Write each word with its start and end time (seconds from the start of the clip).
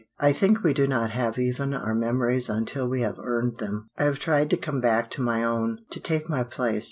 I 0.19 0.33
think 0.33 0.63
we 0.63 0.73
do 0.73 0.87
not 0.87 1.11
have 1.11 1.37
even 1.37 1.75
our 1.75 1.93
memories 1.93 2.49
until 2.49 2.89
we 2.89 3.01
have 3.01 3.19
earned 3.19 3.59
them. 3.59 3.87
I 3.99 4.05
have 4.05 4.17
tried 4.17 4.49
to 4.49 4.57
come 4.57 4.81
back 4.81 5.11
to 5.11 5.21
my 5.21 5.43
own, 5.43 5.81
to 5.91 5.99
take 5.99 6.27
my 6.27 6.43
place. 6.43 6.79